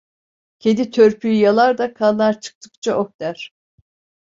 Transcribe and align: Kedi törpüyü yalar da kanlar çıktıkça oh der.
Kedi 0.59 0.91
törpüyü 0.91 1.33
yalar 1.35 1.77
da 1.77 1.93
kanlar 1.93 2.41
çıktıkça 2.41 2.95
oh 2.97 3.11
der. 3.19 3.51